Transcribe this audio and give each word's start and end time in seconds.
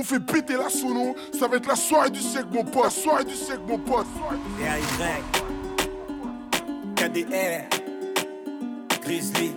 On 0.00 0.04
fait 0.04 0.20
péter 0.20 0.54
la 0.56 0.68
sono, 0.68 1.16
ça 1.36 1.48
va 1.48 1.56
être 1.56 1.66
la 1.66 1.74
soirée 1.74 2.10
du 2.10 2.20
sec 2.20 2.44
mon 2.52 2.62
pote, 2.62 2.92
soirée 2.92 3.24
du 3.24 3.34
sec 3.34 3.58
mon 3.66 3.78
pote. 3.78 4.06
Y, 4.60 4.80
KDR, 6.94 7.64
Grizzly, 9.02 9.56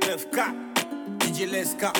9K, 0.00 0.42
DJ 1.20 1.48
Leska, 1.48 1.92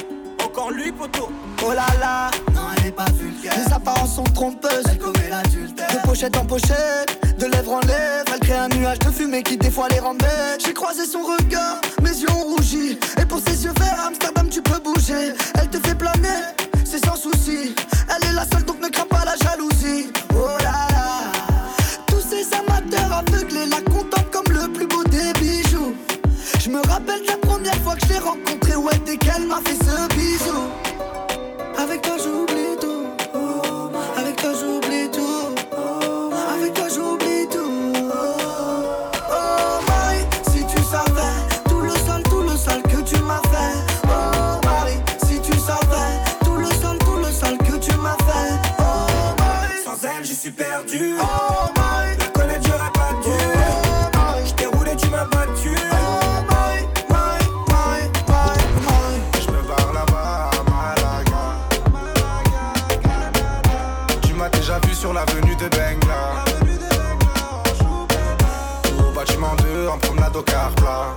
encore 0.44 0.72
lui 0.72 0.90
poteau. 0.90 1.28
Oh 1.64 1.70
là 1.70 1.86
là, 2.00 2.32
non 2.52 2.62
elle 2.78 2.88
est 2.88 2.90
pas 2.90 3.12
vulgaire. 3.12 3.54
Les 3.64 3.72
apparences 3.72 4.16
sont 4.16 4.24
trompeuses, 4.24 4.82
elle 4.90 4.98
commet 4.98 5.28
l'adultère. 5.30 5.86
De 5.86 6.04
pochette 6.04 6.36
en 6.36 6.44
pochette, 6.44 7.38
de 7.38 7.46
lèvres 7.46 7.74
en 7.74 7.80
lèvres. 7.82 8.24
Elle 8.34 8.40
crée 8.40 8.58
un 8.58 8.68
nuage 8.70 8.98
de 8.98 9.10
fumée 9.12 9.44
qui 9.44 9.56
des 9.56 9.70
fois 9.70 9.86
les 9.88 10.00
rend 10.00 10.16
J'ai 10.58 10.74
croisé 10.74 11.06
son 11.06 11.22
regard, 11.22 11.80
mes 12.02 12.10
yeux 12.10 12.28
ont 12.28 12.56
rougi. 12.56 12.98
Et 13.22 13.24
pour 13.24 13.38
ses 13.38 13.66
yeux 13.66 13.72
verts, 13.78 14.06
Amsterdam 14.08 14.48
tu 14.48 14.62
peux 14.62 14.80
bouger. 14.80 15.32
Elle 15.54 15.70
te 15.70 15.78
fait 15.86 15.94
planer 15.94 16.56
sans 17.04 17.16
souci. 17.16 17.74
Elle 18.08 18.28
est 18.28 18.32
la 18.32 18.44
seule, 18.44 18.64
donc 18.64 18.80
ne 18.80 18.88
crains 18.88 19.06
pas 19.06 19.24
la 19.24 19.36
jalousie. 19.36 20.10
Oh 20.34 20.48
là 20.62 20.86
là, 20.90 21.32
tous 22.06 22.20
ces 22.20 22.46
amateurs 22.54 23.12
aveuglés 23.12 23.66
la 23.66 23.80
contemplent 23.82 24.30
comme 24.30 24.52
le 24.52 24.72
plus 24.72 24.86
beau 24.86 25.04
des 25.04 25.32
bijoux. 25.40 25.94
Je 26.58 26.70
me 26.70 26.80
rappelle 26.88 27.22
la 27.26 27.36
première 27.36 27.76
fois 27.82 27.94
que 27.96 28.06
je 28.06 28.12
l'ai 28.12 28.18
rencontrée, 28.18 28.76
ouais, 28.76 28.98
dès 29.04 29.16
qu'elle 29.16 29.46
m'a 29.46 29.60
fait 29.64 29.76
ce 29.84 30.15
sur 65.06 65.12
l'avenue 65.12 65.54
de 65.54 65.68
Bengla. 65.68 66.44
Au 68.98 69.12
bâtiment 69.14 69.54
2 69.54 69.86
en 69.86 69.98
promenade 69.98 70.34
au 70.34 70.42
car 70.42 70.70
plat. 70.74 71.14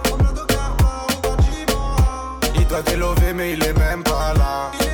Il 2.54 2.68
doit 2.68 2.84
délover 2.84 3.34
mais 3.34 3.54
il 3.54 3.64
est 3.64 3.78
même 3.80 4.04
pas 4.04 4.34
là. 4.36 4.89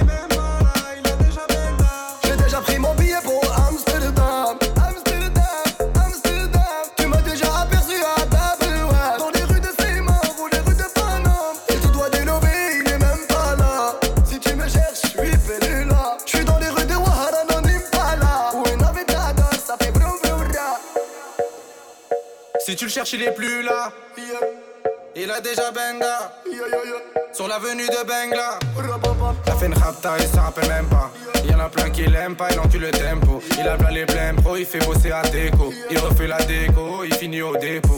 Il 23.14 23.22
est 23.22 23.32
plus 23.32 23.62
là. 23.62 23.92
Il 25.16 25.32
a 25.32 25.40
déjà 25.40 25.72
benga. 25.72 26.34
Sur 27.32 27.48
l'avenue 27.48 27.88
de 27.88 28.06
Bengla. 28.06 28.60
T'as 29.46 29.56
fait 29.56 29.68
une 29.68 29.74
rapta, 29.74 30.16
il 30.20 30.28
s'en 30.28 30.42
rappelle 30.42 30.68
même 30.68 30.88
pas. 30.88 31.12
Y'en 31.48 31.60
a 31.60 31.70
plein 31.70 31.90
qui 31.92 32.06
l'aiment 32.08 32.36
pas, 32.36 32.50
il 32.52 32.60
encule 32.60 32.82
le 32.82 32.92
tempo. 32.92 33.42
Il 33.58 33.68
a 33.68 33.78
plein 33.78 33.92
les 33.92 34.06
blèmes 34.06 34.42
pro, 34.42 34.58
il 34.58 34.66
fait 34.66 34.80
bosser 34.80 35.12
à 35.12 35.22
déco. 35.22 35.72
Il 35.90 36.00
refait 36.00 36.28
la 36.28 36.38
déco, 36.44 37.04
il 37.06 37.14
finit 37.14 37.42
au 37.42 37.56
dépôt. 37.56 37.96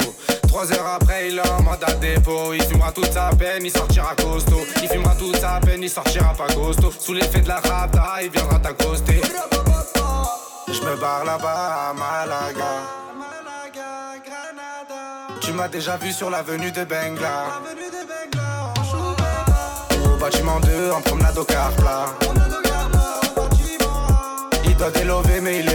Trois 0.50 0.72
heures 0.74 1.00
après, 1.00 1.30
il 1.30 1.38
est 1.38 1.50
en 1.50 1.64
mandat 1.64 1.94
dépôt. 1.94 2.54
Il 2.54 2.62
fumera 2.64 2.92
toute 2.92 3.12
sa 3.12 3.30
peine, 3.30 3.66
il 3.66 3.72
sortira 3.72 4.14
costaud. 4.16 4.62
Il 4.84 4.90
fumera 4.90 5.16
toute 5.16 5.38
sa 5.38 5.60
peine, 5.60 5.82
il 5.82 5.90
sortira 5.90 6.34
pas 6.34 6.54
costaud. 6.54 6.92
Sous 7.00 7.14
l'effet 7.14 7.42
de 7.42 7.48
la 7.48 7.60
rapta, 7.60 8.22
il 8.22 8.30
viendra 8.30 8.60
t'accoster. 8.60 9.22
Je 10.68 10.82
me 10.82 10.96
barre 10.96 11.26
là-bas 11.26 11.90
à 11.90 11.94
Malaga. 11.94 12.97
Tu 15.48 15.54
m'as 15.54 15.70
déjà 15.70 15.96
vu 15.96 16.12
sur 16.12 16.30
l'avenue 16.30 16.74
de 16.74 16.84
Bengla. 16.84 17.46
Au 20.04 20.18
bâtiment 20.20 20.60
2 20.60 20.92
en 20.92 21.00
promenade 21.00 21.38
au 21.38 21.46
car 21.46 21.72
plat. 21.72 22.08
Il 24.66 24.76
doit 24.76 24.92
délover 24.92 25.40
mais 25.40 25.60
il 25.60 25.67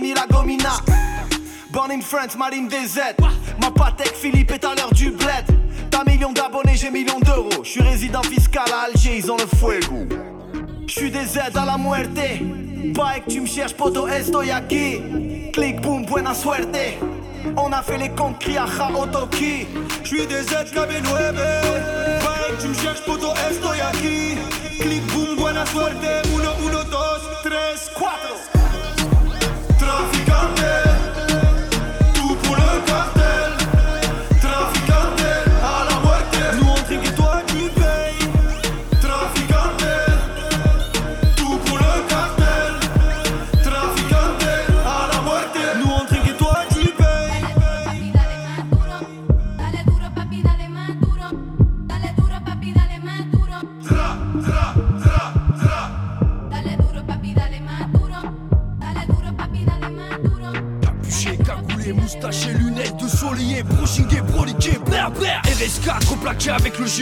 j'ai 0.00 0.14
gomina. 0.30 0.78
Born 1.70 1.90
in 1.90 2.00
France, 2.00 2.36
Marine 2.36 2.68
DZ. 2.68 3.16
Ma 3.60 3.70
patek 3.70 4.14
Philippe 4.14 4.50
est 4.52 4.64
à 4.64 4.74
l'heure 4.74 4.92
du 4.92 5.10
bled. 5.10 5.44
T'as 5.90 6.04
million 6.04 6.32
d'abonnés, 6.32 6.76
j'ai 6.76 6.90
millions 6.90 7.20
d'euros. 7.20 7.62
Je 7.62 7.70
suis 7.70 7.82
résident 7.82 8.22
fiscal 8.22 8.64
à 8.72 8.86
Alger, 8.86 9.18
ils 9.18 9.30
ont 9.30 9.36
le 9.36 9.46
fuego. 9.46 10.06
Je 10.86 10.92
suis 10.92 11.10
des 11.10 11.24
Z 11.24 11.38
à 11.54 11.64
la 11.64 11.78
muerte. 11.78 12.08
Que 12.16 13.30
tu 13.30 13.40
me 13.40 13.46
cherches, 13.46 13.74
poto, 13.74 14.06
estoy 14.06 14.50
aquí. 14.50 15.50
Clic, 15.52 15.80
boom, 15.80 16.04
buena 16.04 16.34
suerte. 16.34 16.98
On 17.56 17.72
a 17.72 17.82
fait 17.82 17.98
les 17.98 18.10
comptes, 18.10 18.38
cria, 18.38 18.64
otoki. 18.94 19.66
Je 20.02 20.08
suis 20.08 20.26
des 20.26 20.42
Z 20.42 20.72
KB9. 20.72 21.34
Pas 22.20 22.54
que 22.56 22.62
tu 22.62 22.68
me 22.68 22.74
cherches, 22.74 23.04
poto, 23.04 23.32
estoy 23.50 23.80
aquí. 23.80 24.36
Clic, 24.80 25.02
boom, 25.12 25.36
buena 25.36 25.64
suerte. 25.66 26.22
Uno, 26.34 26.52
uno, 26.64 26.84
dos, 26.84 27.20
tres, 27.42 27.90
cuatro. 27.94 28.55
Sunday. 30.36 30.85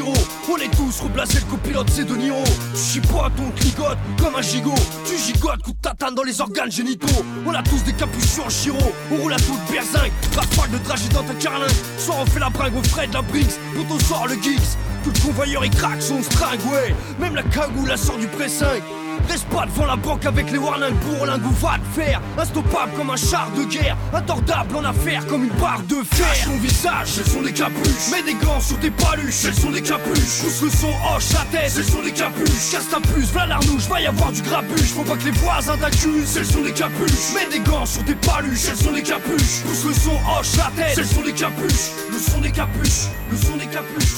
On 0.02 0.56
est 0.56 0.75
tous 0.75 1.00
replacés, 1.02 1.38
le 1.38 1.50
copilote 1.50 1.88
c'est 1.88 2.05
De 2.05 2.17
Niro. 2.17 2.43
Tu 2.75 2.81
chipotes, 2.81 3.32
on 3.38 3.50
cligote 3.52 3.99
comme 4.19 4.35
un 4.35 4.43
gigot. 4.43 4.75
Tu 5.06 5.17
gigotes, 5.17 5.62
coup 5.62 5.70
de 5.70 5.79
tatane 5.81 6.14
dans 6.14 6.25
les 6.25 6.41
organes 6.41 6.70
génitaux. 6.70 7.25
On 7.46 7.52
a 7.52 7.62
tous 7.62 7.85
des 7.85 7.93
capuchons 7.93 8.44
en 8.46 8.50
chiro 8.50 8.79
On 9.12 9.17
roule 9.17 9.32
à 9.32 9.37
toute 9.37 9.61
berzingue. 9.70 10.11
Rafale 10.35 10.70
de 10.73 10.79
trajet 10.79 11.08
dans 11.11 11.23
ta 11.23 11.35
carlingue 11.35 11.70
Soit 11.99 12.17
on 12.20 12.26
fait 12.26 12.41
la 12.41 12.50
bringue 12.50 12.75
au 12.76 12.81
de 12.81 13.12
la 13.12 13.23
Briggs 13.23 13.52
Plutôt 13.73 14.00
sort 14.00 14.26
le 14.26 14.35
geeks 14.35 14.76
Tout 15.05 15.12
le 15.14 15.20
convoyeur 15.20 15.64
il 15.64 15.70
craque 15.70 16.02
son 16.02 16.23
string, 16.23 16.61
ouais. 16.73 16.94
Même 17.20 17.37
la 17.37 17.43
cagoule 17.44 17.88
la 17.88 17.96
sort 17.96 18.19
du 18.19 18.26
pressing 18.26 18.82
Reste 19.28 19.46
pas 19.48 19.66
devant 19.66 19.86
la 19.86 19.96
banque 19.96 20.26
avec 20.26 20.50
les 20.50 20.58
warnings 20.58 20.94
pour 20.96 21.26
lingue 21.26 21.42
va 21.60 21.78
te 21.78 22.00
faire. 22.00 22.20
Instoppable 22.38 22.92
comme 22.96 23.10
un 23.10 23.16
char 23.16 23.50
de 23.56 23.64
guerre. 23.64 23.96
Intordable 24.12 24.76
en 24.76 24.84
affaire 24.84 25.26
comme 25.26 25.44
une 25.44 25.52
barre 25.60 25.82
de 25.88 25.96
fer. 26.04 26.26
Cache 26.26 26.44
ton 26.44 26.58
visage, 26.58 27.08
ce 27.08 27.24
sont 27.24 27.42
des 27.42 27.52
capuches. 27.52 28.10
Mets 28.10 28.22
des 28.22 28.34
gants 28.34 28.60
sur 28.60 28.78
tes 28.80 28.90
paluches, 28.90 29.34
ce 29.34 29.52
sont 29.52 29.70
des 29.70 29.82
capuches. 29.82 30.42
Pousse 30.42 30.62
le 30.62 30.70
son, 30.70 30.88
hoche 30.88 31.32
la 31.32 31.58
tête, 31.58 31.70
ce 31.70 31.82
sont 31.82 32.02
des 32.02 32.12
capuches. 32.12 32.70
Casse 32.70 32.88
ta 32.90 33.00
puce, 33.00 33.30
v'là 33.32 33.46
l'arnouche, 33.46 33.88
va 33.88 34.00
y 34.00 34.06
avoir 34.06 34.32
du 34.32 34.42
grabuche. 34.42 34.92
Faut 34.94 35.02
pas 35.02 35.16
que 35.16 35.24
les 35.24 35.30
voisins 35.32 35.76
t'accusent, 35.76 36.32
ce 36.34 36.44
sont 36.44 36.62
des 36.62 36.72
capuches. 36.72 37.34
Mets 37.34 37.50
des 37.50 37.60
gants 37.60 37.86
sur 37.86 38.04
tes 38.04 38.14
paluches, 38.14 38.58
ce 38.58 38.76
sont 38.76 38.92
des 38.92 39.02
capuches. 39.02 39.62
Pousse 39.64 39.84
le 39.84 39.94
son, 39.94 40.12
hoche 40.38 40.56
la 40.56 40.70
tête, 40.76 40.96
ce 40.96 41.04
sont 41.04 41.22
des 41.22 41.32
capuches. 41.32 41.90
Le 42.10 42.18
son 42.18 42.40
des 42.40 42.52
capuches, 42.52 43.08
le 43.30 43.36
son 43.36 43.56
des 43.56 43.66
capuches. 43.66 44.14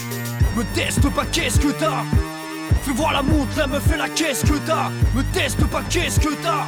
Me 0.56 0.64
teste 0.74 1.08
pas, 1.10 1.24
qu'est-ce 1.26 1.60
que 1.60 1.68
t'as? 1.72 2.02
Fais 2.86 2.92
voir 2.92 3.12
la 3.14 3.22
montre, 3.22 3.58
la 3.58 3.66
meuf 3.66 3.82
fait 3.82 3.96
la 3.96 4.08
caisse 4.08 4.42
que 4.42 4.56
t'as. 4.64 4.90
Me 5.12 5.24
teste 5.34 5.64
pas, 5.66 5.82
qu'est-ce 5.90 6.20
que 6.20 6.32
t'as. 6.40 6.66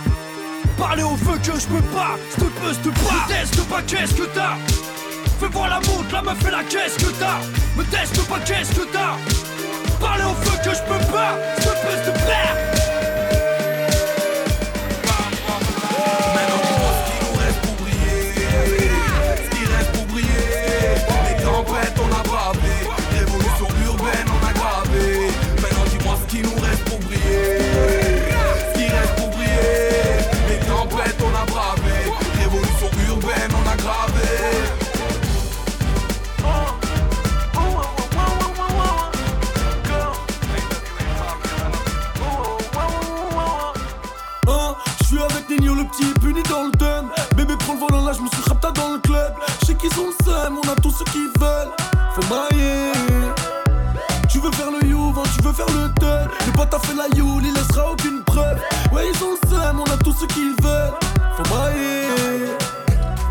Parler 0.77 1.05
au 1.05 1.17
feu 1.17 1.39
que 1.39 1.57
je 1.57 1.67
peux 1.69 1.83
pas, 1.95 2.17
s'te 2.31 2.41
peux, 2.41 2.73
s'te 2.73 2.91
pas. 2.91 3.13
Me 3.13 3.29
teste 3.29 3.63
pas, 3.69 3.83
qu'est-ce 3.83 4.15
que 4.15 4.25
t'as. 4.35 4.57
Fais 5.39 5.47
voir 5.47 5.69
la 5.69 5.77
montre, 5.77 6.13
la 6.13 6.23
meuf 6.23 6.39
fait 6.43 6.51
la 6.51 6.65
caisse 6.65 6.97
que 6.97 7.13
t'as. 7.21 7.39
Me 7.77 7.85
teste 7.85 8.21
pas, 8.27 8.41
qu'est-ce 8.41 8.75
que 8.75 8.85
t'as. 8.93 9.15
Parler 10.01 10.25
au 10.25 10.35
feu 10.43 10.59
que 10.65 10.75
je 10.75 10.83
peux 10.83 11.13
pas, 11.13 11.39
s'te 11.57 11.69
peux, 11.69 12.03
s'te 12.03 12.27
pas 12.27 12.68
Je 49.89 49.95
sais 49.95 50.01
qu'ils 50.01 50.01
ont 50.01 50.07
le 50.07 50.25
seum, 50.25 50.59
on 50.63 50.69
a 50.69 50.75
tout 50.77 50.91
ce 50.91 51.05
qu'ils 51.05 51.31
veulent. 51.39 51.73
Faut 52.15 52.35
mailler 52.35 52.93
Tu 54.29 54.39
veux 54.41 54.51
faire 54.53 54.71
le 54.71 54.79
hein, 54.79 55.23
tu 55.35 55.43
veux 55.43 55.53
faire 55.53 55.67
le 55.67 55.93
thème 55.95 56.29
Le 56.47 56.53
pote 56.53 56.75
a 56.75 56.79
fait 56.79 56.95
la 56.95 57.17
youle, 57.17 57.43
il 57.45 57.55
laissera 57.55 57.93
aucune 57.93 58.23
preuve. 58.25 58.59
Ouais 58.93 59.05
ils 59.09 59.25
ont 59.25 59.37
le 59.41 59.49
seum, 59.49 59.81
on 59.81 59.85
a 59.85 59.97
tout 59.99 60.13
ce 60.13 60.27
qu'ils 60.27 60.55
veulent. 60.63 60.93
Faut 61.37 61.55
mailler 61.55 62.09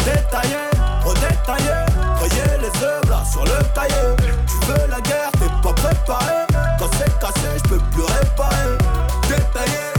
Détaillé, 0.05 0.57
redétaillé, 1.03 1.73
rayer 2.19 2.57
les 2.61 2.83
œuvres 2.83 3.09
là 3.09 3.23
sur 3.29 3.43
le 3.43 3.63
cahier. 3.75 4.15
Tu 4.47 4.67
veux 4.67 4.87
la 4.89 5.01
guerre, 5.01 5.31
t'es 5.33 5.49
pas 5.61 5.73
préparé. 5.73 6.45
Quand 6.79 6.89
c'est 6.97 7.19
cassé, 7.19 7.47
je 7.57 7.69
peux 7.69 7.79
plus 7.91 8.03
réparer. 8.03 8.77
Détaillé, 9.27 9.96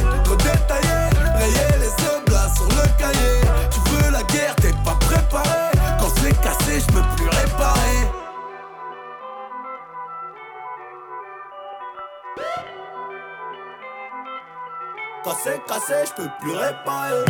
C'est 15.45 15.65
cassé, 15.67 15.95
je 16.05 16.23
peux 16.23 16.29
plus 16.41 16.53
réparer. 16.53 17.25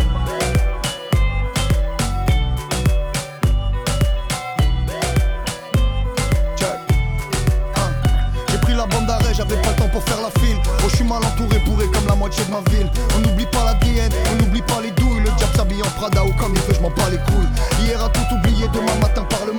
Pris 8.62 8.75
la 8.76 8.87
bande 8.87 9.06
d'arrêt, 9.06 9.32
j'avais 9.32 9.56
pas 9.62 9.70
le 9.70 9.76
temps 9.76 9.88
pour 9.88 10.02
faire 10.02 10.20
la 10.20 10.31
file. 10.40 10.58
Oh, 10.66 10.88
je 10.90 10.96
suis 10.96 11.05
mal 11.05 11.25
entouré, 11.25 11.58
bourré 11.60 11.87
comme 11.87 12.06
la 12.06 12.14
moitié 12.14 12.44
de 12.44 12.50
ma 12.50 12.60
ville. 12.70 12.90
On 13.16 13.20
n'oublie 13.20 13.46
pas 13.46 13.64
la 13.64 13.75
DN, 13.75 14.11
on 14.31 14.43
n'oublie 14.43 14.61
pas 14.62 14.81
les 14.82 14.90
douilles. 14.90 15.20
Le 15.20 15.31
diable 15.31 15.56
s'habille 15.56 15.82
en 15.82 15.90
Prada 15.99 16.22
ou 16.22 16.32
comme 16.34 16.54
il 16.54 16.61
veut, 16.62 16.75
je 16.75 16.81
m'en 16.81 16.90
bats 16.90 17.08
les 17.11 17.16
couilles. 17.16 17.49
Hier 17.81 18.02
a 18.02 18.11
tout 18.11 18.34
oublié, 18.34 18.69
demain 18.69 18.94
matin 19.00 19.25
par 19.25 19.46
le. 19.46 19.57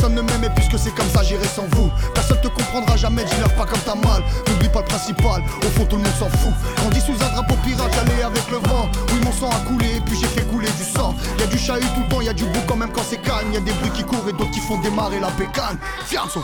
Personne 0.00 0.16
ne 0.16 0.22
m'aimait 0.22 0.48
puisque 0.56 0.78
c'est 0.78 0.94
comme 0.94 1.10
ça, 1.10 1.22
j'irai 1.22 1.44
sans 1.44 1.66
vous. 1.72 1.90
Personne 2.14 2.40
te 2.40 2.48
comprendra 2.48 2.96
jamais, 2.96 3.22
dis-leur 3.22 3.52
pas 3.54 3.66
comme 3.66 3.80
t'as 3.84 3.96
mal. 3.96 4.22
N'oublie 4.48 4.70
pas 4.70 4.80
le 4.80 4.86
principal, 4.86 5.42
au 5.60 5.66
fond 5.76 5.84
tout 5.84 5.96
le 5.96 6.02
monde 6.02 6.14
s'en 6.18 6.30
fout. 6.38 6.54
Grandi 6.76 7.00
sous 7.02 7.12
un 7.22 7.28
drapeau 7.34 7.54
pirate, 7.62 7.92
j'allais 7.94 8.22
avec 8.22 8.50
le 8.50 8.56
vent. 8.66 8.88
Oui, 9.12 9.20
mon 9.22 9.30
sang 9.30 9.50
a 9.50 9.60
coulé 9.68 9.96
et 9.96 10.00
puis 10.00 10.16
j'ai 10.18 10.26
fait 10.26 10.44
couler 10.44 10.70
du 10.78 10.84
sang. 10.84 11.14
Y 11.38 11.42
a 11.42 11.46
du 11.48 11.58
chahut 11.58 11.84
tout 11.94 12.00
le 12.00 12.08
temps, 12.08 12.20
y 12.22 12.30
a 12.30 12.32
du 12.32 12.44
bout 12.44 12.62
quand 12.66 12.76
même 12.76 12.92
quand 12.92 13.02
c'est 13.06 13.20
calme. 13.20 13.52
Y 13.52 13.58
a 13.58 13.60
des 13.60 13.72
bruits 13.72 13.90
qui 13.90 14.02
courent 14.02 14.26
et 14.26 14.32
d'autres 14.32 14.52
qui 14.52 14.60
font 14.60 14.80
démarrer 14.80 15.20
la 15.20 15.30
pécane. 15.32 15.76
Fianzo. 16.06 16.42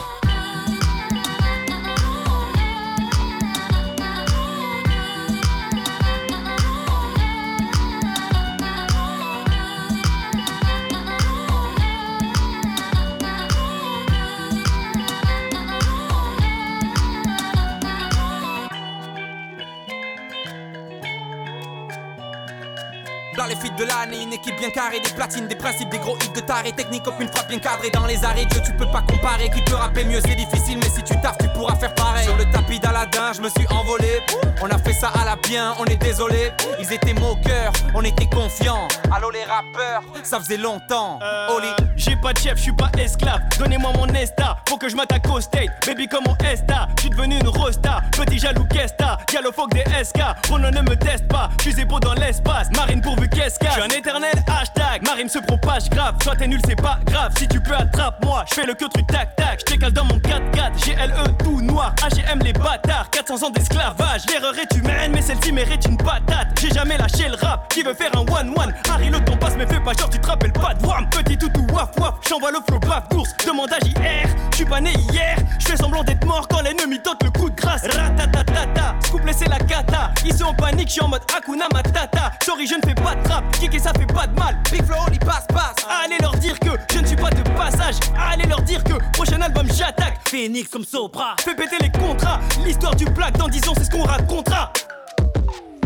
Équipe 24.46 24.58
bien 24.60 24.70
carrée, 24.70 25.00
des 25.00 25.10
platines, 25.10 25.48
des 25.48 25.54
principes, 25.54 25.88
des 25.88 25.98
gros 25.98 26.16
hits 26.16 26.32
de 26.34 26.40
taré, 26.40 26.72
technique 26.72 27.02
comme 27.02 27.20
une 27.20 27.28
frappe 27.28 27.48
bien 27.48 27.58
cadrée. 27.58 27.90
Dans 27.90 28.06
les 28.06 28.24
arrêts, 28.24 28.44
Dieu, 28.46 28.60
tu 28.64 28.72
peux 28.72 28.86
pas 28.86 29.02
comparer. 29.02 29.50
Qui 29.50 29.60
peut 29.62 29.74
rapper 29.74 30.04
mieux, 30.04 30.20
c'est 30.20 30.34
difficile, 30.34 30.78
mais 30.78 30.88
si 30.88 31.02
tu 31.02 31.18
taffes, 31.20 31.38
tu 31.38 31.48
pourras 31.48 31.74
faire 31.76 31.94
pareil. 31.94 32.24
Sur 32.24 32.36
le 32.36 32.44
tapis 32.50 32.78
d'Aladin, 32.78 33.32
je 33.34 33.40
me 33.40 33.48
suis 33.48 33.66
envolé. 33.70 34.22
On 34.62 34.70
a 34.70 34.78
fait 34.78 34.92
ça 34.92 35.08
à 35.20 35.24
la 35.24 35.36
bien, 35.36 35.74
on 35.78 35.84
est 35.86 35.96
désolé. 35.96 36.52
Ils 36.78 36.92
étaient 36.92 37.14
moqueurs, 37.14 37.72
on 37.94 38.02
était 38.02 38.26
confiants. 38.26 38.88
Allô 39.12 39.30
les 39.30 39.44
rappeurs, 39.44 40.02
ça 40.22 40.38
faisait 40.38 40.56
longtemps. 40.56 41.18
Oli, 41.50 41.68
J'ai 41.96 42.16
pas 42.16 42.32
de 42.32 42.38
chef, 42.38 42.56
je 42.56 42.62
suis 42.62 42.72
pas 42.72 42.90
esclave. 42.98 43.40
Donnez-moi 43.58 43.92
mon 43.96 44.06
Nesta, 44.06 44.58
faut 44.68 44.76
que 44.76 44.88
je 44.88 44.96
m'attaque 44.96 45.28
au 45.28 45.40
state. 45.40 45.70
Baby, 45.86 46.08
comme 46.08 46.24
mon 46.26 46.36
Esta, 46.46 46.88
je 46.96 47.02
suis 47.02 47.10
devenu 47.10 47.38
une 47.38 47.48
rosta. 47.48 48.02
Petit 48.12 48.38
jaloux, 48.38 48.66
qu'esta, 48.66 49.18
galophoque 49.32 49.74
des 49.74 50.04
SK. 50.04 50.20
Ronan 50.48 50.70
ne 50.70 50.82
me 50.82 50.96
teste 50.96 51.26
pas, 51.28 51.50
je 51.64 51.70
suis 51.70 51.84
beau 51.84 51.98
dans 51.98 52.14
l'espace. 52.14 52.68
Marine 52.76 53.00
pourvu 53.00 53.28
qu'est-ce 53.28 53.58
Je 53.62 53.70
suis 53.70 53.82
un 53.82 53.88
éternel 53.88 54.35
hashtag. 54.38 55.04
Marine 55.06 55.28
se 55.28 55.38
propage 55.38 55.88
grave, 55.90 56.14
soit 56.22 56.36
t'es 56.36 56.46
nul, 56.46 56.60
c'est 56.66 56.80
pas 56.80 56.98
grave. 57.06 57.32
Si 57.38 57.48
tu 57.48 57.60
peux, 57.60 57.74
attrape-moi, 57.74 58.44
je 58.48 58.54
fais 58.54 58.66
le 58.66 58.74
que 58.74 58.86
truc 58.86 59.06
tac 59.06 59.36
tac. 59.36 59.60
Je 59.68 59.90
dans 59.90 60.04
mon 60.04 60.18
4x4, 60.18 60.84
GLE 60.84 61.36
tout 61.38 61.60
noir. 61.60 61.94
HM 62.02 62.40
les 62.42 62.52
bâtards, 62.52 63.10
400 63.10 63.46
ans 63.46 63.50
d'esclavage. 63.50 64.22
L'erreur 64.28 64.54
est 64.58 64.76
humaine, 64.76 65.12
mais 65.14 65.22
celle-ci 65.22 65.52
mérite 65.52 65.84
une 65.86 65.96
patate. 65.96 66.48
J'ai 66.60 66.70
jamais 66.70 66.96
lâché 66.96 67.28
le 67.28 67.36
rap, 67.36 67.72
qui 67.72 67.82
veut 67.82 67.94
faire 67.94 68.10
un 68.14 68.20
one-one? 68.20 68.74
Harry, 68.90 69.10
le 69.10 69.22
temps 69.24 69.36
passe, 69.36 69.54
mais 69.56 69.66
fais 69.66 69.80
pas 69.80 69.92
genre, 69.92 70.10
tu 70.10 70.18
te 70.18 70.26
rappelles 70.26 70.52
pas 70.52 70.74
de 70.74 70.86
Wham. 70.86 71.08
Petit 71.10 71.36
toutou, 71.36 71.66
waf 71.72 71.90
waf, 71.98 72.14
j'envoie 72.28 72.50
le 72.50 72.58
flow 72.66 72.78
baf 72.80 73.08
d'ours. 73.10 73.34
Demande 73.46 73.72
à 73.72 73.78
JR, 73.78 74.28
je 74.56 74.64
pas 74.64 74.80
né 74.80 74.92
hier. 75.12 75.36
Je 75.58 75.66
fais 75.66 75.76
semblant 75.76 76.02
d'être 76.02 76.24
mort 76.24 76.46
quand 76.48 76.60
l'ennemi 76.62 77.00
tente 77.00 77.22
le 77.22 77.30
coup 77.30 77.50
de 77.50 77.54
grâce. 77.54 77.82
Ratatatata, 77.82 78.94
scoop 79.00 79.24
laissez 79.24 79.46
la 79.46 79.58
cata. 79.58 80.10
Ils 80.24 80.34
sont 80.34 80.46
en 80.46 80.54
panique, 80.54 80.88
je 80.88 80.94
suis 80.94 81.02
en 81.02 81.08
mode 81.08 81.22
Hakuna 81.34 81.66
Matata. 81.72 82.32
Sorry, 82.44 82.66
je 82.66 82.74
ne 82.74 82.80
fais 82.86 82.94
pas 82.94 83.14
de 83.14 83.22
trap, 83.22 83.44
kicker 83.52 83.78
ça 83.78 83.92
fait 83.92 84.06
pas 84.16 84.26
de 84.26 84.34
mal. 84.34 84.56
Big 84.72 84.82
Flow, 84.84 84.96
Oli, 85.06 85.18
passe, 85.18 85.46
passe. 85.48 85.76
Allez 86.04 86.16
leur 86.20 86.34
dire 86.36 86.58
que 86.58 86.70
je 86.92 86.98
ne 87.00 87.06
suis 87.06 87.16
pas 87.16 87.28
de 87.30 87.42
passage. 87.50 87.96
Allez 88.18 88.46
leur 88.48 88.62
dire 88.62 88.82
que 88.82 88.94
prochain 89.12 89.40
album 89.42 89.66
j'attaque. 89.72 90.18
Phoenix 90.28 90.68
comme 90.70 90.84
Sopra. 90.84 91.36
Fais 91.40 91.54
péter 91.54 91.76
les 91.80 91.90
contrats. 91.90 92.40
L'histoire 92.64 92.94
du 92.96 93.04
black 93.04 93.36
dans 93.36 93.48
10 93.48 93.68
ans, 93.68 93.74
c'est 93.76 93.84
ce 93.84 93.90
qu'on 93.90 94.04
racontera. 94.04 94.72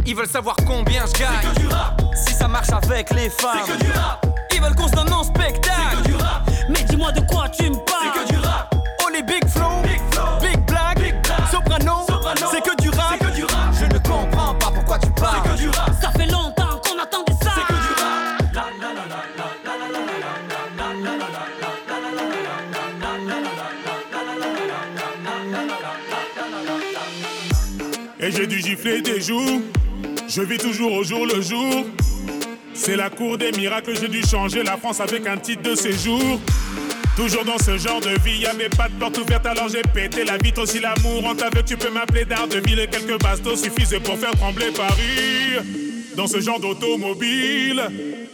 Ils 0.07 0.15
veulent 0.15 0.29
savoir 0.29 0.57
combien 0.67 1.05
je 1.07 1.19
gagne. 1.19 1.55
du 1.57 1.67
rap, 1.67 2.01
Si 2.15 2.33
ça 2.35 2.47
marche 2.49 2.71
avec 2.71 3.11
les 3.11 3.31
femmes. 3.31 3.59
c'est 3.67 3.73
que 3.73 3.85
du 3.85 3.91
rap. 3.93 4.25
Ils 4.55 4.61
veulent 4.61 4.75
qu'on 4.75 4.89
se 4.89 4.93
donne 4.95 5.13
en 5.13 5.25
spectacle. 5.25 5.75
C'est 5.91 6.03
que 6.03 6.09
du 6.09 6.15
rap, 6.15 6.43
Mais 6.69 6.83
dis-moi 6.85 7.13
de 7.13 7.21
quoi 7.21 7.49
tu 7.49 7.70
Je 30.41 30.47
vis 30.47 30.57
toujours 30.57 30.95
au 30.95 31.05
jour 31.05 31.27
le 31.27 31.43
jour. 31.43 31.85
C'est 32.73 32.97
la 32.97 33.11
cour 33.11 33.37
des 33.37 33.53
miracles, 33.53 33.93
j'ai 34.01 34.09
dû 34.09 34.23
changer 34.23 34.63
la 34.63 34.79
France 34.79 34.99
avec 34.99 35.27
un 35.27 35.37
titre 35.37 35.61
de 35.61 35.75
séjour. 35.75 36.41
Toujours 37.15 37.45
dans 37.45 37.59
ce 37.59 37.77
genre 37.77 38.01
de 38.01 38.19
vie, 38.25 38.39
y'a 38.41 38.55
mes 38.55 38.71
pas 38.71 38.89
de 38.89 38.95
porte 38.95 39.19
ouverte 39.19 39.45
alors 39.45 39.69
j'ai 39.69 39.83
pété 39.83 40.25
la 40.25 40.39
vitre 40.39 40.63
aussi 40.63 40.81
l'amour. 40.81 41.27
En 41.27 41.35
t'aveugle, 41.35 41.65
tu 41.67 41.77
peux 41.77 41.91
m'appeler 41.91 42.25
d'Ardeville 42.25 42.81
et 42.81 42.87
quelques 42.87 43.23
bastos 43.23 43.63
suffisaient 43.63 44.01
pour 44.01 44.19
faire 44.19 44.31
trembler 44.31 44.71
Paris. 44.75 45.61
Dans 46.17 46.27
ce 46.27 46.41
genre 46.41 46.59
d'automobile 46.59 47.83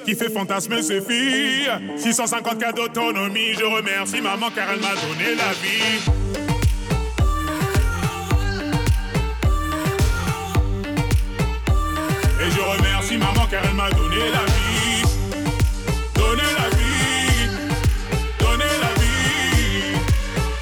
qui 0.05 0.15
fait 0.15 0.31
fantasmer 0.31 0.83
ses 0.83 1.01
filles. 1.01 1.69
650 1.97 2.59
cas 2.61 2.71
d'autonomie, 2.71 3.55
je 3.59 3.65
remercie 3.65 4.21
maman 4.21 4.51
car 4.55 4.69
elle 4.73 4.81
m'a 4.81 4.95
donné 4.95 5.35
la 5.37 5.53
vie. 5.55 6.16
Car 13.57 13.65
elle 13.71 13.77
m'a 13.77 13.91
donné 13.91 14.17
la 14.17 14.45
vie. 14.53 15.03
Donné 16.15 16.43
la 16.59 16.69
vie. 16.77 17.49
Donné 18.39 18.65
la 18.85 18.93
vie. 19.01 19.97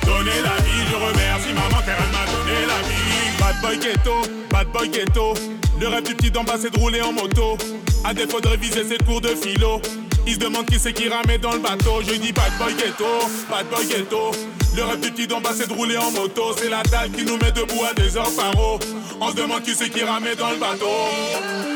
Donné 0.06 0.30
la 0.42 0.56
vie. 0.62 0.82
Je 0.90 0.96
remercie 0.96 1.52
maman 1.54 1.82
car 1.84 1.96
elle 1.98 2.12
m'a 2.12 2.24
donné 2.32 2.58
la 2.68 2.78
vie. 2.88 3.38
Bad 3.40 3.56
boy 3.62 3.78
ghetto, 3.78 4.22
bad 4.50 4.68
boy 4.68 4.88
ghetto. 4.88 5.34
Le 5.80 5.88
rêve 5.88 6.04
du 6.04 6.14
petit 6.14 6.30
d'en 6.30 6.44
bas 6.44 6.54
c'est 6.60 6.70
de 6.72 6.78
rouler 6.78 7.00
en 7.00 7.12
moto. 7.12 7.58
À 8.04 8.14
défaut 8.14 8.40
de 8.40 8.48
réviser 8.48 8.84
ses 8.84 8.98
cours 8.98 9.20
de 9.20 9.28
philo. 9.28 9.80
Il 10.26 10.34
se 10.34 10.38
demande 10.38 10.66
qui 10.66 10.78
c'est 10.78 10.92
qui 10.92 11.08
ramait 11.08 11.38
dans 11.38 11.52
le 11.52 11.58
bateau. 11.58 12.00
Je 12.00 12.14
dis 12.14 12.32
bad 12.32 12.52
boy 12.58 12.74
ghetto, 12.74 13.06
bad 13.50 13.66
boy 13.70 13.86
ghetto. 13.86 14.30
Le 14.76 14.84
rêve 14.84 15.00
du 15.00 15.10
petit 15.10 15.26
d'en 15.26 15.40
bas 15.40 15.50
c'est 15.56 15.68
de 15.68 15.72
rouler 15.72 15.96
en 15.96 16.12
moto. 16.12 16.54
C'est 16.56 16.68
la 16.68 16.82
dalle 16.84 17.10
qui 17.10 17.24
nous 17.24 17.38
met 17.38 17.50
debout 17.50 17.84
à 17.90 17.94
des 17.94 18.16
heures 18.16 18.34
paro. 18.36 18.78
On 19.20 19.30
se 19.30 19.36
demande 19.36 19.62
qui 19.62 19.74
c'est 19.74 19.90
qui 19.90 20.04
ramait 20.04 20.36
dans 20.36 20.50
le 20.50 20.56
bateau. 20.58 21.73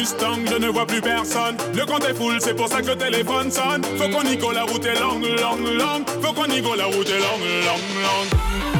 Je 0.00 0.56
ne 0.58 0.68
vois 0.68 0.86
plus 0.86 1.00
personne. 1.00 1.56
Le 1.74 1.84
compte 1.84 2.04
est 2.04 2.14
full, 2.14 2.36
c'est 2.40 2.54
pour 2.54 2.68
ça 2.68 2.80
que 2.80 2.86
le 2.86 2.96
téléphone 2.96 3.50
sonne. 3.50 3.82
Faut 3.96 4.08
qu'on 4.08 4.22
y 4.22 4.36
go, 4.36 4.52
la 4.52 4.62
route 4.62 4.84
est 4.86 5.00
longue, 5.00 5.24
longue, 5.24 5.66
longue. 5.76 6.08
Faut 6.22 6.32
qu'on 6.32 6.44
y 6.44 6.60
go, 6.60 6.74
la 6.76 6.84
route 6.84 7.08
est 7.08 7.18
longue, 7.18 7.40
longue, 7.66 8.02
longue. 8.02 8.77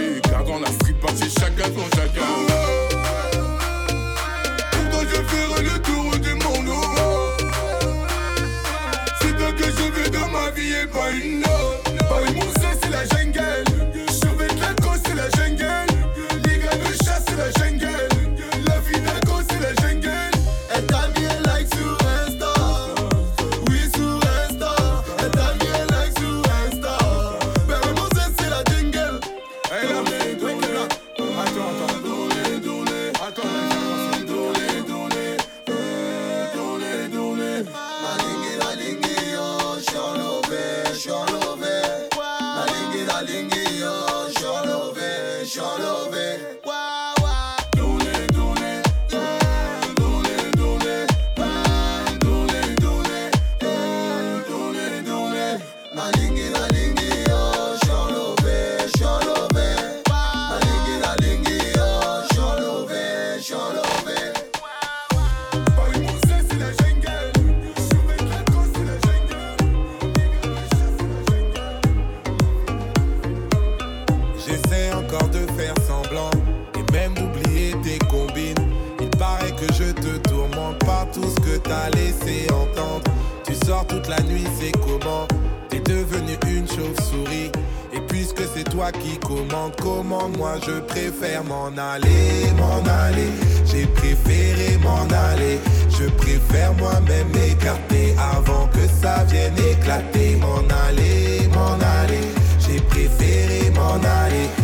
Choqué. 0.00 0.20
Car 0.22 0.60
la 0.60 0.66
street 0.68 0.94
c'est 1.14 1.40
chacun 1.40 1.64
son 1.64 1.96
chacun. 1.96 2.20
Pour 4.70 4.90
toi 4.90 5.02
je 5.08 5.22
ferai 5.22 5.62
le 5.62 5.78
tour 5.80 6.18
du 6.18 6.34
monde 6.34 6.70
C'est 9.20 9.36
toi 9.36 9.52
que 9.52 9.64
je 9.64 9.92
veux 9.92 10.10
dans 10.10 10.28
ma 10.28 10.50
vie 10.50 10.72
et 10.72 10.86
pas 10.86 11.10
une 11.10 11.44
autre 11.44 11.59
et 76.74 76.92
même 76.92 77.14
d'oublier 77.14 77.74
tes 77.82 77.98
combines. 78.06 78.54
Il 79.00 79.10
paraît 79.10 79.52
que 79.52 79.72
je 79.74 79.92
te 79.92 80.28
tourmente 80.28 80.78
par 80.84 81.06
tout 81.12 81.28
ce 81.28 81.40
que 81.40 81.58
t'as 81.58 81.90
laissé 81.90 82.46
entendre. 82.50 83.10
Tu 83.44 83.54
sors 83.66 83.86
toute 83.86 84.08
la 84.08 84.20
nuit, 84.22 84.46
c'est 84.60 84.72
comment? 84.72 85.26
T'es 85.68 85.80
devenu 85.80 86.36
une 86.46 86.68
chauve-souris. 86.68 87.50
Et 87.92 88.00
puisque 88.08 88.42
c'est 88.54 88.64
toi 88.70 88.92
qui 88.92 89.18
commandes, 89.18 89.74
comment 89.82 90.28
moi 90.28 90.54
je 90.64 90.80
préfère 90.80 91.42
m'en 91.44 91.68
aller, 91.68 92.52
m'en 92.56 92.82
aller? 93.06 93.30
J'ai 93.66 93.86
préféré 93.86 94.78
m'en 94.82 95.06
aller. 95.30 95.58
Je 95.88 96.08
préfère 96.10 96.72
moi-même 96.74 97.28
m'écarter 97.34 98.14
avant 98.16 98.68
que 98.68 98.86
ça 99.02 99.24
vienne 99.24 99.54
éclater. 99.58 100.36
M'en 100.36 100.62
aller, 100.88 101.48
m'en 101.52 101.74
aller. 102.02 102.28
J'ai 102.60 102.80
préféré 102.80 103.70
m'en 103.70 103.94
aller. 103.94 104.59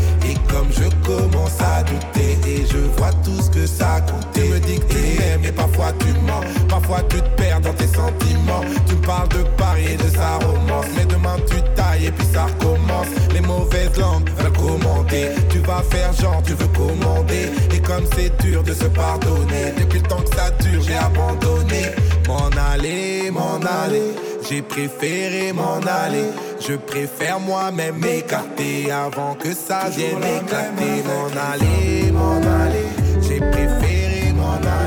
Comme 0.56 0.72
je 0.72 0.88
commence 1.06 1.60
à 1.60 1.82
douter 1.82 2.38
et 2.48 2.64
je 2.64 2.78
vois 2.96 3.12
tout 3.22 3.42
ce 3.42 3.50
que 3.50 3.66
ça 3.66 3.96
a 3.96 4.00
coûté, 4.00 4.40
tu 4.40 4.48
me 4.48 4.58
dis 4.60 4.78
que 4.78 4.86
tu 4.86 5.20
m'aimes 5.20 5.44
et 5.44 5.52
parfois 5.52 5.92
tu 5.98 6.06
mens. 6.26 6.40
Parfois 6.66 7.02
tu 7.10 7.18
te 7.18 7.28
perds 7.36 7.60
dans 7.60 7.74
tes 7.74 7.86
sentiments. 7.86 8.64
Tu 8.88 8.94
me 8.94 9.02
parles 9.02 9.28
de 9.28 9.42
Paris 9.58 9.84
et 9.92 9.96
de 9.98 10.08
sa 10.08 10.38
romance. 10.38 10.86
Mais 10.96 11.04
demain 11.04 11.36
tu 11.46 11.56
tailles 11.74 12.06
et 12.06 12.10
puis 12.10 12.26
ça 12.32 12.46
recommence. 12.46 13.08
Les 13.34 13.42
mauvaises 13.42 13.98
langues 13.98 14.30
veulent 14.38 14.52
commenter. 14.52 15.28
Tu 15.50 15.58
vas 15.58 15.82
faire 15.90 16.14
genre, 16.14 16.42
tu 16.42 16.54
veux 16.54 16.68
commander. 16.68 17.50
Et 17.74 17.80
comme 17.80 18.06
c'est 18.16 18.34
dur 18.42 18.62
de 18.62 18.72
se 18.72 18.86
pardonner, 18.86 19.74
depuis 19.78 19.98
le 19.98 20.08
temps 20.08 20.22
que 20.22 20.34
ça 20.34 20.50
dure, 20.52 20.80
j'ai 20.80 20.96
abandonné. 20.96 21.92
M'en 22.26 22.48
aller, 22.72 23.30
m'en 23.30 23.60
aller. 23.84 24.14
J'ai 24.48 24.62
préféré 24.62 25.52
m'en 25.52 25.78
aller. 25.78 26.30
Je 26.60 26.74
préfère 26.74 27.40
moi-même 27.40 27.96
m'écarter 27.96 28.92
avant 28.92 29.34
que 29.34 29.52
ça 29.52 29.88
vienne 29.88 30.18
éclater. 30.18 31.02
M'en 31.04 31.26
aller, 31.52 32.12
m'en 32.12 32.36
aller. 32.36 32.86
J'ai 33.20 33.40
préféré 33.40 34.32
m'en 34.32 34.54
aller. 34.54 34.86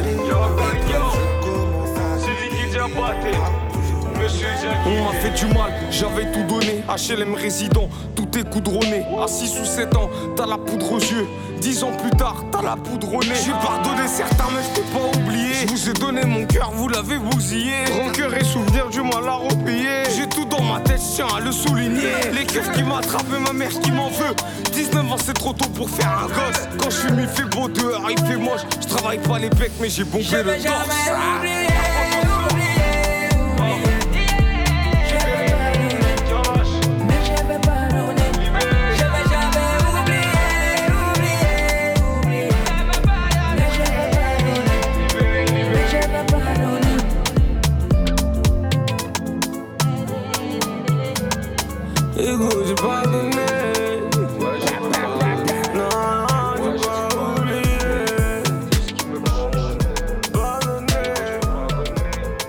On 4.86 5.04
m'a 5.06 5.14
fait 5.20 5.32
du 5.32 5.46
mal, 5.54 5.72
j'avais 5.92 6.32
tout 6.32 6.44
donné. 6.44 6.84
HLM 6.88 7.34
résident, 7.34 7.90
tout 8.16 8.26
t'es 8.26 8.44
goudronné. 8.44 9.06
À 9.22 9.28
6 9.28 9.60
ou 9.62 9.66
7 9.66 9.96
ans, 9.96 10.10
t'as 10.36 10.46
la 10.46 10.58
poudre 10.58 10.94
aux 10.94 11.00
yeux. 11.00 11.28
10 11.62 11.84
ans 11.84 11.92
plus 11.92 12.12
tard, 12.12 12.44
t'as 12.52 12.62
la 12.62 12.76
poudre 12.76 13.16
au 13.16 13.20
nez. 13.20 13.36
J'ai 13.46 13.52
pardonné 13.52 14.08
certains, 14.08 14.48
mais 14.52 14.62
je 14.64 14.80
t'ai 14.80 14.88
pas 14.94 15.20
oublié. 15.20 15.54
Je 15.62 15.68
vous 15.68 15.90
ai 15.90 15.94
donné 15.94 16.26
mon 16.26 16.46
cœur, 16.46 16.72
vous 16.74 16.88
l'avez 16.88 17.18
bousillé. 17.18 17.74
Rancœur 18.02 18.34
et 18.36 18.44
souvenir 18.44 18.90
du 18.90 19.02
mal 19.02 19.28
à 19.28 19.34
repayer. 19.34 20.04
J'ai 20.16 20.28
tout 20.28 20.46
dans 20.46 20.64
ma 20.64 20.80
tête, 20.80 21.02
je 21.02 21.16
tiens 21.16 21.28
à 21.36 21.40
le 21.40 21.52
souligner. 21.52 22.32
Les 22.34 22.46
keufs 22.46 22.72
qui 22.72 22.84
m'attrapent 22.84 23.26
ma 23.46 23.54
mère 23.54 23.78
qui 23.82 23.92
m'en 23.92 24.10
veut. 24.10 24.36
19 24.72 25.12
ans, 25.12 25.18
c'est 25.18 25.34
trop 25.34 25.54
tôt 25.54 25.70
pour 25.70 25.90
faire 25.90 26.12
un 26.12 26.28
gosse. 26.28 26.68
Quand 26.82 26.90
je 26.90 26.98
suis 26.98 27.12
mis, 27.12 27.28
fait 27.28 27.44
beau 27.44 27.68
dehors, 27.68 28.10
il 28.10 28.20
fait 28.26 28.38
moche. 28.38 28.62
Je 28.82 28.88
travaille 28.88 29.20
pas 29.20 29.40
les 29.40 29.50
becs, 29.50 29.72
mais 29.82 29.90
j'ai 29.90 30.04
bombé 30.04 30.44
le 30.44 30.64
torse. 30.64 31.89
Égo, 52.22 52.50
j'ai 52.66 52.76
pas 52.76 53.02
oublié. 53.06 53.30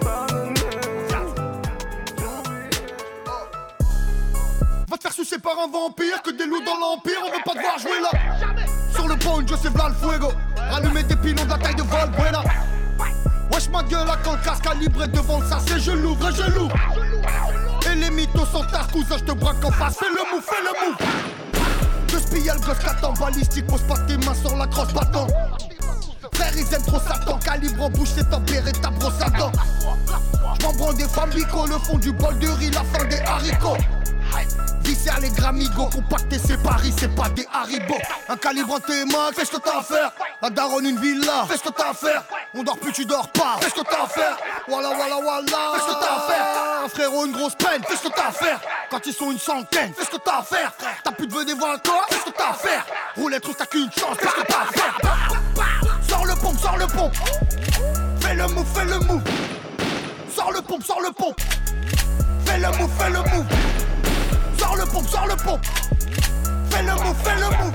Pardonné, 0.02 0.50
Va 4.88 4.96
te 4.96 5.02
faire 5.02 5.12
sucer 5.12 5.38
par 5.38 5.52
un 5.52 5.70
vampire 5.70 6.20
que 6.22 6.30
des 6.32 6.46
loups 6.46 6.64
dans 6.64 6.76
l'empire, 6.76 7.12
on 7.22 7.30
veut 7.30 7.42
pas 7.44 7.52
te 7.52 7.60
voir 7.60 7.78
jouer 7.78 8.00
là. 8.02 8.10
Sur 8.92 9.06
le 9.06 9.16
pont, 9.16 9.46
Joseph 9.46 9.76
là 9.76 9.90
le 9.90 9.94
fuego. 9.94 10.32
Rallumer 10.56 11.04
des 11.04 11.14
pilons 11.14 11.44
de 11.44 11.50
la 11.50 11.58
taille 11.58 11.76
de 11.76 11.82
Valbuena. 11.82 12.42
Wesh 13.52 13.68
ma 13.68 13.84
gueule, 13.84 14.10
à 14.10 14.16
quand 14.24 14.32
le 14.32 14.44
casque 14.44 14.64
calibré 14.64 15.06
devant 15.06 15.40
ça, 15.42 15.58
c'est 15.64 15.78
je 15.78 15.92
l'ouvre 15.92 16.28
et 16.28 16.34
je 16.34 16.50
l'ouvre. 16.50 16.74
Et 18.40 18.42
les 18.42 18.46
mythos 18.46 18.46
sont 18.46 18.64
tard, 18.64 18.88
cousin, 18.88 19.16
je 19.18 19.24
te 19.24 19.32
braque 19.32 19.64
en 19.64 19.70
face, 19.70 19.96
fais 19.98 20.08
le 20.08 20.22
mou, 20.30 20.40
fais 20.40 20.62
le 20.62 20.70
mou. 20.80 20.96
De 22.06 22.18
spiller 22.18 22.52
le 22.52 22.60
gosse 22.60 22.78
qu'attend, 22.78 23.12
balistique, 23.12 23.66
pose 23.66 23.82
pas 23.82 23.98
tes 24.06 24.16
mains 24.18 24.34
sur 24.34 24.56
la 24.56 24.66
crosse 24.66 24.92
bâton. 24.92 25.26
Frère, 26.34 26.52
ils 26.56 26.74
aiment 26.74 26.82
trop 26.82 27.00
Satan, 27.00 27.38
calibre 27.38 27.84
en 27.84 27.90
bouche, 27.90 28.10
c'est 28.14 28.28
tempéré 28.28 28.72
ta 28.72 28.90
brosse 28.90 29.20
à 29.20 29.30
dents. 29.30 29.52
J'm'en 30.60 30.72
branle 30.72 30.96
des 30.96 31.08
femmes 31.08 31.30
le 31.30 31.78
fond 31.78 31.98
du 31.98 32.12
bol 32.12 32.38
de 32.38 32.48
riz, 32.48 32.70
la 32.70 32.82
fin 32.84 33.04
des 33.04 33.20
haricots. 33.20 33.76
Visser 34.84 35.10
les 35.20 35.30
gramigos, 35.30 35.90
compacté 35.90 36.38
c'est 36.38 36.62
Paris, 36.62 36.92
c'est 36.98 37.14
pas 37.14 37.28
des 37.28 37.46
haribots. 37.52 38.00
Un 38.28 38.36
calibre 38.36 38.74
en 38.74 38.80
tes 38.80 39.04
mains, 39.04 39.30
fais 39.34 39.44
ce 39.44 39.52
que 39.52 39.58
t'as 39.58 39.78
à 39.78 39.82
faire. 39.82 40.12
La 40.42 40.50
daronne, 40.50 40.86
une 40.86 41.00
villa, 41.00 41.44
fais 41.48 41.56
ce 41.56 41.62
que 41.62 41.70
t'as 41.70 41.90
à 41.90 41.94
faire. 41.94 42.24
On 42.52 42.64
dort 42.64 42.78
plus, 42.78 42.92
tu 42.92 43.04
dors 43.04 43.28
pas, 43.28 43.58
fais 43.60 43.70
ce 43.70 43.74
que 43.74 43.82
t'as 43.82 44.04
à 44.04 44.08
faire. 44.08 44.36
Voilà, 44.66 44.90
voilà, 44.94 45.16
voilà, 45.22 45.46
fais 45.46 45.80
ce 45.80 45.86
que 45.86 46.00
t'as 46.00 46.16
à 46.16 46.20
faire. 46.20 46.84
Un 46.84 46.88
frérot, 46.88 47.26
une 47.26 47.32
grosse 47.32 47.54
peine, 47.54 47.82
fais 47.86 47.96
ce 47.96 48.08
que 48.08 48.12
t'as 48.12 48.26
à 48.26 48.32
faire. 48.32 48.60
Quand 48.90 49.06
ils 49.06 49.12
sont 49.12 49.30
une 49.30 49.38
centaine, 49.38 49.94
fais 49.94 50.04
ce 50.04 50.10
que 50.10 50.16
t'as 50.16 50.38
à 50.38 50.42
faire. 50.42 50.72
T'as 51.04 51.12
plus 51.12 51.28
de 51.28 51.32
venir 51.32 51.56
voir 51.56 51.80
toi, 51.80 52.04
fais 52.10 52.16
ce 52.16 52.24
que 52.24 52.36
t'as 52.36 52.50
à 52.50 52.54
faire. 52.54 52.84
Roulette 53.16 53.44
russe, 53.46 53.54
t'as 53.56 53.66
qu'une 53.66 53.90
chance, 53.92 54.16
fais 54.18 54.26
ce 54.26 54.34
que 54.34 54.46
t'as 54.48 54.62
à 54.62 54.66
faire. 54.66 54.98
Sors 56.08 56.26
le 56.26 56.34
pompe, 56.34 56.58
sors 56.58 56.76
le 56.76 56.86
pompe. 56.88 57.14
Fais 58.20 58.34
le 58.34 58.48
move, 58.48 58.66
fais 58.74 58.84
le 58.84 58.98
move. 58.98 59.22
Sors 60.34 60.50
le 60.50 60.60
pompe, 60.60 60.82
sors 60.82 61.00
le 61.00 61.12
pompe. 61.12 61.40
Fais 62.46 62.58
le 62.58 62.68
move, 62.78 62.90
fais 62.98 63.10
le 63.10 63.18
move. 63.18 63.46
Sors 64.58 64.76
le 64.76 64.86
pompe, 64.86 65.08
sors 65.08 65.26
le 65.28 65.36
pompe. 65.36 65.66
Fais 66.70 66.82
le 66.82 66.94
move, 66.94 67.16
fais 67.22 67.36
le 67.36 67.46
move. 67.46 67.74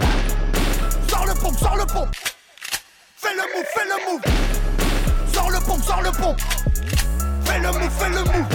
Sors 1.08 1.25
le 1.25 1.34
pompe, 1.34 1.58
sors 1.60 1.77
le 1.77 1.86
pompe. 1.86 2.15
Fais 3.15 3.34
le 3.34 3.41
move, 3.41 3.65
fais 3.74 3.86
le 3.86 4.12
move. 4.12 4.22
Sors 5.65 6.01
le 6.01 6.12
pompe. 6.12 6.39
Fais 7.43 7.60
le 7.60 7.72
move, 7.72 7.89
fais 7.89 8.10
le 8.10 8.24
move. 8.24 8.45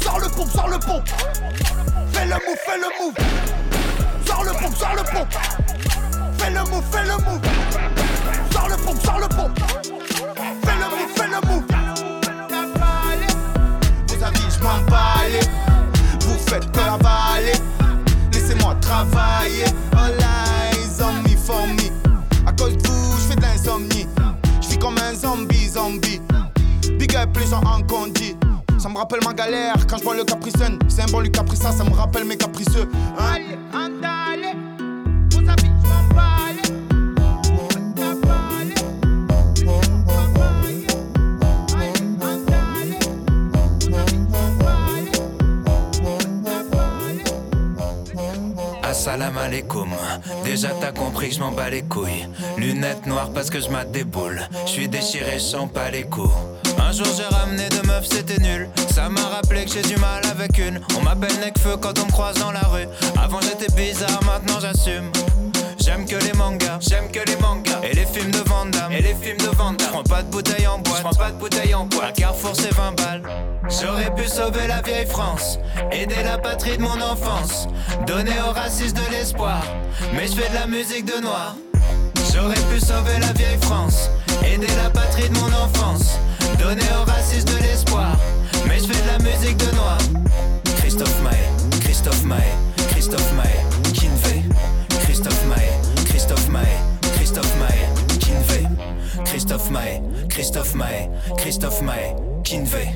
Sors 0.00 0.18
le 0.18 0.28
pompe, 0.28 0.50
sors 0.50 0.68
le 0.68 0.78
pompe. 0.78 1.08
Fais 2.12 2.24
le 2.24 2.34
move, 2.34 2.58
fais 2.66 2.78
le 2.78 2.88
move. 2.98 3.14
Sors 4.26 4.44
le 4.44 4.52
pompe, 4.52 4.76
sors 4.76 4.94
le 4.94 5.02
pompe. 5.02 5.32
Fais 6.38 6.50
le 6.50 6.60
move, 6.70 6.84
fais 6.90 7.04
le 7.04 7.16
move. 7.24 7.40
Sors 8.50 8.68
le 8.68 8.76
pompe, 8.76 9.02
sors 9.04 9.18
le 9.18 9.28
pompe. 9.28 9.58
Fais 10.64 10.76
le 10.76 10.88
move, 10.90 11.12
fais 11.14 11.28
le 11.28 11.40
move. 11.46 11.64
Vos 14.08 14.24
amis, 14.24 14.48
je 14.48 14.62
m'en 14.62 14.78
bats 14.90 15.28
Vous 16.20 16.38
faites 16.46 16.70
que. 16.72 16.78
Laissez-moi 18.32 18.74
travailler. 18.80 19.64
All 19.96 20.12
eyes 20.12 21.00
on 21.02 21.22
me 21.22 21.36
for 21.36 21.66
me. 21.66 21.90
À 22.46 22.52
cause 22.52 22.76
de 22.76 22.88
vous, 22.88 23.18
je 23.18 23.28
fais 23.28 23.36
de 23.36 23.42
l'insomnie. 23.42 24.06
Comme 24.80 24.96
un 24.98 25.14
zombie, 25.14 25.68
zombie. 25.68 26.20
Big 26.98 27.14
up 27.16 27.36
les 27.38 27.46
gens 27.46 27.60
en 27.64 27.82
condi. 27.82 28.36
Ça 28.78 28.88
me 28.88 28.96
rappelle 28.96 29.20
ma 29.24 29.34
galère 29.34 29.74
quand 29.88 29.98
je 29.98 30.04
vois 30.04 30.16
le 30.16 30.24
capricène. 30.24 30.78
C'est 30.88 31.02
un 31.02 31.06
bon 31.06 31.20
Lucas 31.20 31.42
Caprissa, 31.42 31.72
ça 31.72 31.84
me 31.84 31.90
rappelle 31.94 32.24
mes 32.24 32.36
capricieux. 32.36 32.88
Hein? 33.18 33.34
Allez. 33.34 33.58
Assalam 48.98 49.38
alaikum. 49.38 49.90
Déjà 50.42 50.70
t'as 50.80 50.90
compris 50.90 51.28
que 51.28 51.36
je 51.36 51.38
m'en 51.38 51.52
bats 51.52 51.70
les 51.70 51.82
couilles. 51.82 52.26
Lunettes 52.56 53.06
noires 53.06 53.30
parce 53.32 53.48
que 53.48 53.60
je 53.60 53.68
mate 53.68 53.92
des 53.92 54.02
boules. 54.02 54.40
Je 54.66 54.70
suis 54.72 54.88
déchiré, 54.88 55.38
je 55.38 55.66
pas 55.68 55.88
les 55.92 56.02
coups. 56.02 56.34
Un 56.80 56.90
jour 56.90 57.06
j'ai 57.16 57.32
ramené 57.36 57.68
deux 57.68 57.86
meufs, 57.86 58.08
c'était 58.10 58.42
nul. 58.42 58.68
Ça 58.92 59.08
m'a 59.08 59.20
rappelé 59.20 59.66
que 59.66 59.70
j'ai 59.70 59.82
du 59.82 59.94
mal 59.98 60.26
avec 60.26 60.58
une. 60.58 60.80
On 60.98 61.02
m'appelle 61.04 61.38
Necfeu 61.38 61.76
quand 61.76 61.96
on 62.00 62.06
me 62.06 62.10
croise 62.10 62.38
dans 62.38 62.50
la 62.50 62.62
rue. 62.62 62.88
Avant 63.16 63.40
j'étais 63.40 63.72
bizarre, 63.72 64.20
maintenant 64.24 64.58
j'assume. 64.60 65.12
J'aime 65.78 66.06
que 66.06 66.16
les 66.16 66.32
mangas, 66.32 66.78
j'aime 66.80 67.10
que 67.10 67.20
les 67.28 67.36
mangas. 67.36 67.80
Et 67.82 67.94
les 67.94 68.06
films 68.06 68.30
de 68.30 68.38
Van 68.48 68.66
Damme, 68.66 68.92
et 68.92 69.02
les 69.02 69.14
films 69.14 69.38
de 69.38 69.56
Van 69.56 69.72
Damme. 69.72 69.88
J'prends 69.88 70.02
pas 70.02 70.22
de 70.22 70.30
bouteille 70.30 70.66
en 70.66 70.78
boîte, 70.78 70.98
j'prends 70.98 71.14
pas 71.14 71.30
de 71.30 71.38
bouteille 71.38 71.74
en 71.74 71.84
boîte. 71.86 72.10
Un 72.10 72.12
carrefour 72.12 72.52
c'est 72.54 72.74
20 72.74 72.92
balles. 72.96 73.22
J'aurais 73.68 74.14
pu 74.14 74.26
sauver 74.26 74.66
la 74.66 74.80
vieille 74.80 75.06
France 75.06 75.58
Aider 75.92 76.22
la 76.24 76.38
patrie 76.38 76.78
de 76.78 76.82
mon 76.82 77.00
enfance. 77.00 77.68
Donner 78.06 78.40
aux 78.48 78.52
racistes 78.52 78.96
de 78.96 79.12
l'espoir 79.12 79.62
Mais 80.14 80.26
je 80.26 80.32
fais 80.32 80.48
de 80.48 80.54
la 80.54 80.66
musique 80.66 81.04
de 81.04 81.20
noir. 81.20 81.54
J'aurais 82.32 82.54
pu 82.72 82.80
sauver 82.80 83.18
la 83.20 83.32
vieille 83.32 83.58
France 83.60 84.10
Aider 84.42 84.66
la 84.82 84.90
patrie 84.90 85.28
de 85.28 85.34
mon 85.38 85.48
enfance. 85.48 86.18
Donner 86.58 86.82
aux 87.00 87.04
racistes 87.04 87.48
de 87.48 87.62
l'espoir 87.62 88.16
Mais 88.66 88.78
je 88.78 88.86
fais 88.86 89.02
de 89.02 89.08
la 89.08 89.30
musique 89.30 89.58
de 89.58 89.74
noir. 89.74 89.98
Christophe 90.78 91.22
Maé, 91.22 91.80
Christophe 91.82 92.24
Maé, 92.24 92.38
Christophe 92.90 93.32
Maé, 93.34 93.58
Christophe 99.38 99.70
Maé, 99.70 100.02
Christophe 100.28 100.74
Maé, 100.74 101.08
Christophe 101.36 101.80
Maé, 101.82 102.16
Kinvey 102.42 102.92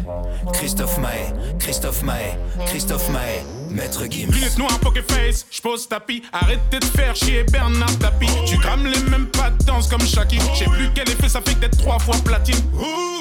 Christophe 0.52 0.98
Maé, 0.98 1.32
Christophe 1.60 2.02
Maé, 2.02 2.36
Christophe 2.66 3.08
Maé, 3.10 3.44
Maître 3.70 4.02
Gims 4.10 4.32
Lunettes 4.32 4.58
noires, 4.58 4.76
poker 4.80 5.04
face, 5.04 5.46
j'pose 5.52 5.88
tapis. 5.88 6.20
Arrêtez 6.32 6.80
de 6.80 6.84
faire 6.84 7.14
chier 7.14 7.44
Bernard 7.44 7.96
Tapie. 7.98 8.26
Tu 8.44 8.58
crames 8.58 8.84
les 8.84 9.08
mêmes 9.08 9.28
pas 9.28 9.50
de 9.50 9.64
danse 9.64 9.86
comme 9.86 10.00
Shaki. 10.00 10.40
J'sais 10.52 10.64
plus 10.64 10.90
quel 10.92 11.08
effet 11.08 11.28
ça 11.28 11.40
fait 11.40 11.54
d'être 11.60 11.78
trois 11.78 12.00
fois 12.00 12.16
platine. 12.24 12.58
Ouh, 12.74 13.11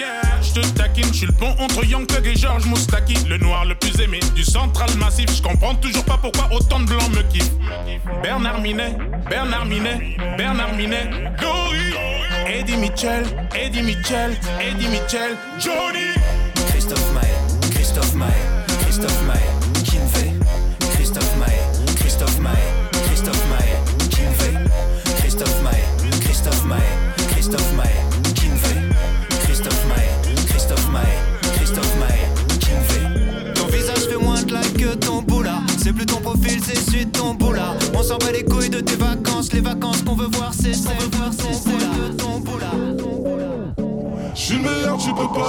yeah, 0.00 0.40
j'te 0.42 0.74
taquine. 0.74 1.12
J'suis 1.12 1.26
le 1.26 1.32
pont 1.32 1.54
entre 1.58 1.84
Young 1.84 2.06
et 2.24 2.36
George 2.36 2.66
Moustaki. 2.66 3.14
Le 3.28 3.38
noir 3.38 3.64
le 3.64 3.74
plus 3.74 3.98
aimé 4.00 4.20
du 4.34 4.44
central 4.44 4.90
massif. 4.98 5.26
J'comprends 5.34 5.74
toujours 5.76 6.04
pas 6.04 6.18
pourquoi 6.18 6.48
autant 6.52 6.80
de 6.80 6.86
blancs 6.86 7.10
me 7.10 7.22
kiffent. 7.30 7.52
Bernard 8.22 8.60
Minet, 8.60 8.96
Bernard 9.28 9.66
Minet, 9.66 10.16
Bernard 10.36 10.74
Minet, 10.74 11.10
Dory. 11.40 11.94
Eddie 12.46 12.76
Mitchell, 12.76 13.24
Eddie 13.54 13.82
Mitchell, 13.82 14.36
Eddie 14.60 14.88
Mitchell, 14.88 15.36
Johnny. 15.58 16.10
Christophe 16.68 17.12
Maé, 17.12 17.70
Christophe 17.70 18.14
Maé, 18.14 18.28
Christophe 18.82 19.22
Maé, 19.26 19.59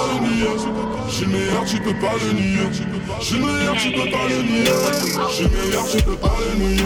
le 0.08 0.16
nier. 0.28 0.46
Le 1.20 1.26
meilleur, 1.26 1.64
tu 1.64 1.78
peux 1.80 1.94
pas 1.94 2.14
le 2.20 2.32
nier. 2.32 2.68
Le 3.30 3.38
meilleur, 3.38 3.76
tu 3.76 3.90
peux 3.90 4.10
pas 4.10 4.26
le 4.28 4.42
nier. 4.42 4.64
Le 5.40 5.46
meilleur, 5.48 5.86
tu 5.88 6.02
peux 6.02 6.16
pas 6.16 6.34
le 6.38 6.58
nier. 6.58 6.82